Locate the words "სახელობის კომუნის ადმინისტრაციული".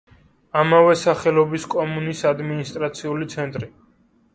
1.01-3.33